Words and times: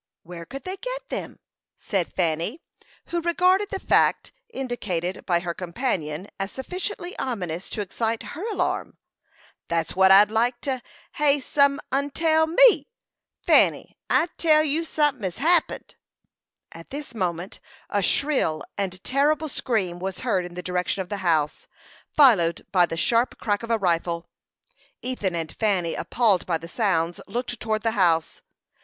"Where 0.23 0.47
could 0.47 0.63
they 0.63 0.77
get 0.77 1.09
them?" 1.09 1.37
said 1.77 2.11
Fanny, 2.11 2.63
who 3.09 3.21
regarded 3.21 3.69
the 3.69 3.79
fact 3.79 4.31
indicated 4.49 5.27
by 5.27 5.41
her 5.41 5.53
companion 5.53 6.27
as 6.39 6.51
sufficiently 6.51 7.15
ominous 7.19 7.69
to 7.69 7.81
excite 7.81 8.23
her 8.33 8.43
alarm. 8.51 8.97
"That's 9.67 9.95
what 9.95 10.09
I'd 10.09 10.31
like 10.31 10.59
to 10.61 10.81
hev 11.11 11.43
some 11.43 11.79
'un 11.91 12.09
tell 12.09 12.47
me. 12.47 12.87
Fanny, 13.45 13.95
I 14.09 14.29
tell 14.37 14.63
you 14.63 14.85
sunthin' 14.85 15.21
hes 15.21 15.37
happened." 15.37 15.93
At 16.71 16.89
this 16.89 17.13
moment 17.13 17.59
a 17.87 18.01
shrill 18.01 18.63
and 18.79 19.03
terrible 19.03 19.49
scream 19.49 19.99
was 19.99 20.21
heard 20.21 20.45
in 20.45 20.55
the 20.55 20.63
direction 20.63 21.03
of 21.03 21.09
the 21.09 21.17
house, 21.17 21.67
followed 22.11 22.65
by 22.71 22.87
the 22.87 22.97
sharp 22.97 23.37
crack 23.37 23.61
of 23.61 23.69
a 23.69 23.77
rifle. 23.77 24.31
Ethan 25.03 25.35
and 25.35 25.55
Fanny, 25.57 25.93
appalled 25.93 26.47
by 26.47 26.57
the 26.57 26.67
sounds, 26.67 27.21
looked 27.27 27.59
towards 27.59 27.83
the 27.83 27.91
house. 27.91 28.41